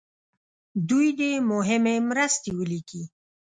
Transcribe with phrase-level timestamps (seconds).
[0.89, 3.03] دوی دې مهمې مرستې ولیکي.